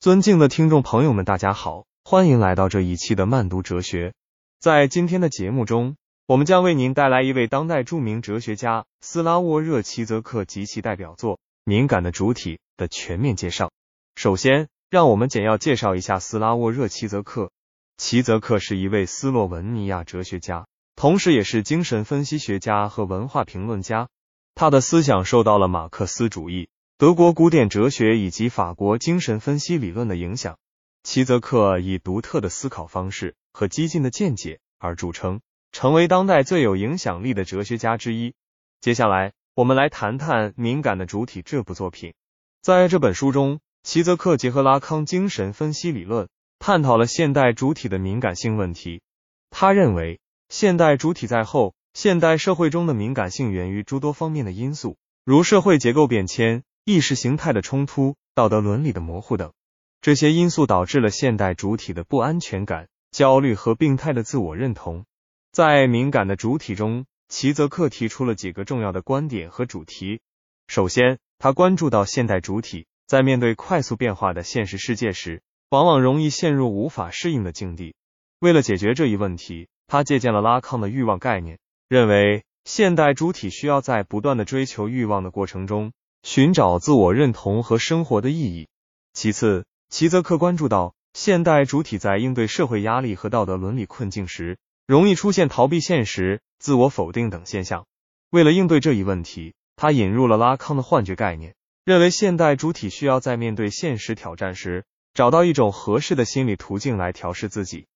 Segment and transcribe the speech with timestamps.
[0.00, 4.14] 尊敬的听众朋友们，大家好，欢迎来到这一期的慢读哲学。
[4.58, 11.34] 在今天的节目中，我们将为您带来一位当代著名哲学家斯拉沃热齐泽克及其代表作
[11.64, 13.70] 《敏感的主体》的全面介绍。
[14.14, 17.50] 首先，让我们简要介绍一下斯拉沃热齐泽克。
[17.98, 24.08] 齐泽克是一位斯洛文尼亚哲学家，同时也是精神分析学家和文化评论家。
[24.54, 26.70] 他的思想受到了马克思主义。
[27.00, 30.58] 德国古典哲学以及法国精神分析理论的影响，
[31.02, 35.40] 齐泽克以独特的思考方式和激进的见解而著称，
[35.72, 38.34] 成为当代最有影响力的哲学家之一。
[38.82, 42.12] 接下来，我们来谈谈《敏感的主体》这部作品。
[42.60, 46.28] 在这本书中，齐泽克结合拉康精神分析理论，
[46.58, 49.00] 探讨了现代主体的敏感性问题。
[49.48, 50.20] 他认为，
[50.50, 56.62] 现代主体在后现代社会中的敏感性源于诸多方面的因素，如社会结构变迁。
[56.90, 59.52] 意识形态的冲突、道德伦理的模糊等，
[60.00, 65.04] 这些因素导致了现代主体的不安全感、焦虑和病态的自我认同。
[65.52, 70.20] 在敏感的主体中，齐泽克提出了几个重要的观点和主题。
[70.66, 77.94] 首先，他关注到现代主体在面对快速变化的现实世界时，往往容易陷入无法适应的境地。
[78.40, 85.92] 为了解决这一问题，他借鉴了拉康的欲望概念，认为现代主体需要在不断的追求欲望的过程中。
[86.22, 88.68] 寻找自我认同和生活的意义。
[89.12, 97.86] 其次，齐泽克关注到现代主体在应对社会压力和道德伦理困境时，容易出现逃避现实、自我否定等现象。
[98.30, 101.54] 为了应对这一问题，他引入了拉康的幻觉概念，
[101.84, 107.86] 认为现代主体需要在面对现实挑战时，找到一种合适的心理途径来调试自己，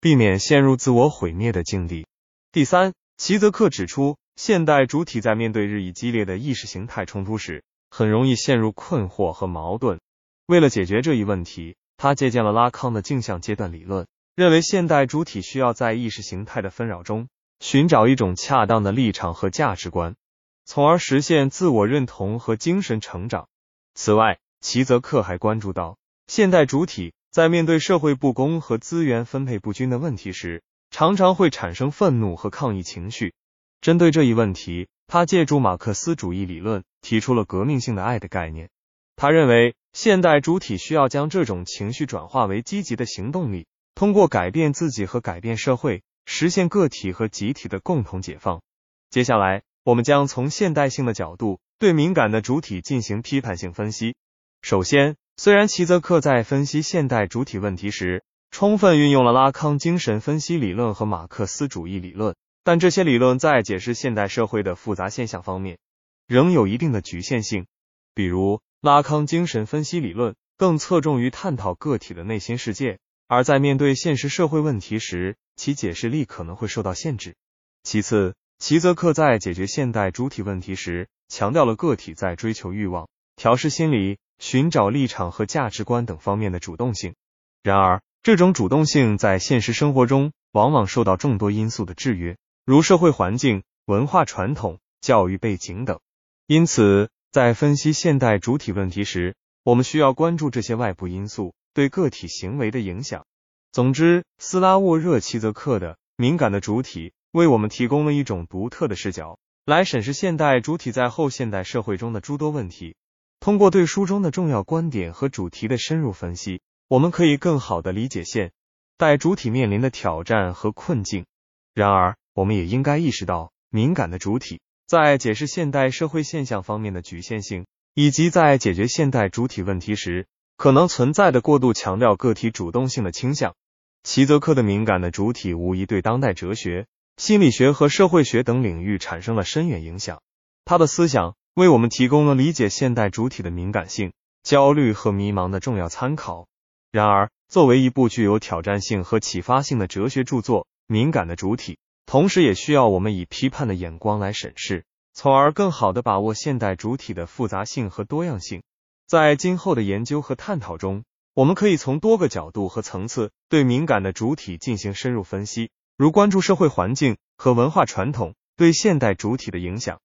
[0.00, 2.06] 避免陷入自我毁灭的境地。
[2.50, 7.62] 第三，齐泽克指出，现代主体在面对日益激烈的意识形态冲突时，
[7.96, 10.00] 很容易陷入困惑和矛盾。
[10.46, 17.28] 为了解决这一问题，他借鉴了拉康的镜像阶段理论，认为现代主体需要在意识形态的纷扰中
[17.60, 20.16] 寻找一种恰当的立场和价值观，
[20.64, 23.46] 从而实现自我认同和精神成长。
[23.94, 33.34] 此外，齐泽克还关注到，现代主体在面对社会不公和资源分配不均的问题时，常常会产生愤怒和抗议情绪。
[33.80, 36.82] 针对这一问题，他借助马克思主义理论。
[37.00, 38.68] 提出了革命性的爱的概念。
[39.14, 48.60] 他认为，现代主体需要将这种情绪转化为积极的行动力，通过改变自己和改变社会，实现个体和集体的共同解放。
[49.08, 54.16] 接下来，我们将从现代性的角度对敏感的主体进行批判性分析。
[54.62, 65.78] 首先，虽然齐泽克在分析现代主体问题时，充分运用了拉康精神分析理论和马克思主义理论，但这些理论在解释现代社会的复杂现象方面。
[66.26, 67.66] 仍有一定的局限性，
[68.14, 72.98] 比如拉康精神分析理论更侧重于探讨个体的内心世界，
[73.28, 77.36] 而在面对现实社会问题时，其解释力可能会受到限制。
[77.82, 87.14] 其次，齐泽克在解决现代主体问题时，强调了个体在追求欲望、调试心理、寻找立场和价值观等方面的主动性。
[87.62, 96.00] 然而，这种主动性在现实生活中往往受到众多因素的制约，如社会环境、文化传统、教育背景等。
[96.46, 103.26] 因此，在分析现代主体问题时，我们需要关注这些外部因素对个体行为的影响。
[103.70, 112.96] 总之，斯拉沃热齐泽克的敏感的主体为我们提供了一种独特的视角，来审视现代主体在后现代社会中的诸多问题。
[113.40, 118.52] 通过对书中的重要观点和主题的深入分析，我们可以更好地理解现
[118.96, 121.26] 代主体面临的挑战和困境。
[121.74, 124.60] 然而，我们也应该意识到，敏感的主体。
[124.86, 127.64] 在解释现代社会现象方面的局限性，
[127.94, 130.26] 以及在解决现代主体问题时
[130.56, 133.54] 可能存在的过度强调个体主动性的倾向，
[134.02, 136.86] 齐泽克的敏感的主体无疑对当代哲学、
[137.16, 140.20] 心理学和社会学等领域产生了深远影响。
[140.64, 144.12] 他的思想为我们提供了理解现代主体的敏感性、
[144.42, 146.46] 焦虑和迷茫的重要参考。
[146.90, 151.72] 然而，作为一部具有挑战性和启发性的哲学著作，《敏感的主体》。
[152.06, 158.62] 同时，也需要我们以批判的眼光来审视，从而更好的把握现代主体的复杂性和多样性。
[159.06, 161.04] 在今后的研究和探讨中，
[161.34, 170.00] 我们可以从多个角度和层次对敏感的主体进行深入分析，如关注社会环境和文化传统对现代主体的影响，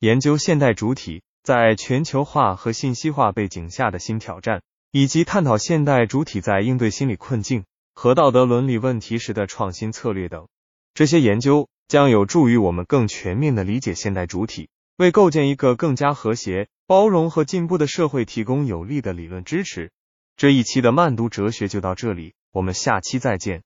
[0.00, 7.64] 研究现代主体在全球化和信息化背景下的新挑战，以及探讨现代主体在应对心理困境
[7.94, 10.46] 和道德伦理问题时的创新策略等。
[10.94, 19.90] 这些研究将有助于我们更全面的理解现代主体，为构建一个更加和谐、包容和进步的社会提供有力的理论支持。
[20.36, 23.64] 这一期的慢读哲学就到这里，我们下期再见。